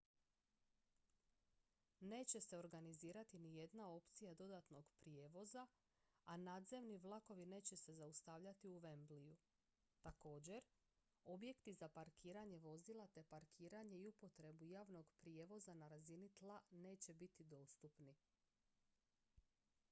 [1.99, 5.67] neće se organizirati nijedna opcija dodatnog prijevoza
[6.25, 9.35] a nadzemni vlakovi neće se zaustavljati u wembleyu
[10.01, 10.63] također
[11.25, 17.43] objekti za parkiranje vozila te parkiranje i upotrebu javnog prijevoza na razini tla neće biti
[17.43, 18.15] dostupni